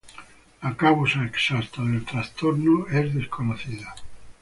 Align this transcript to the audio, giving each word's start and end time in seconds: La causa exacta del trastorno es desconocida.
La 0.63 0.75
causa 0.75 1.23
exacta 1.27 1.83
del 1.83 2.03
trastorno 2.03 2.87
es 2.87 3.13
desconocida. 3.13 3.93